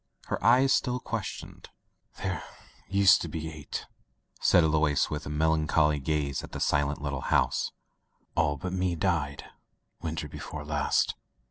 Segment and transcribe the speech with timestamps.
[0.29, 1.69] Her eyes still questioned.
[2.17, 2.41] "There
[2.89, 3.85] used to be eight,"
[4.41, 7.71] said Alois, with a melancholy gaze at the silent litde house.
[8.33, 9.43] "All but me died
[10.01, 11.13] winter before last."